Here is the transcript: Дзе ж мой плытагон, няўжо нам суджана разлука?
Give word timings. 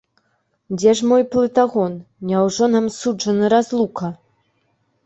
Дзе 0.77 0.91
ж 0.99 1.09
мой 1.11 1.23
плытагон, 1.35 1.93
няўжо 2.33 2.73
нам 2.77 2.85
суджана 2.99 3.45
разлука? 3.57 4.07